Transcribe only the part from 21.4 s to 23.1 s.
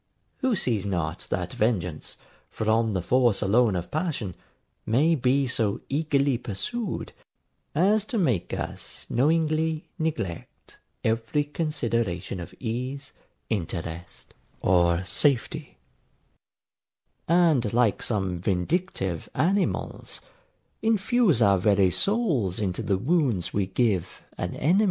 our very souls into the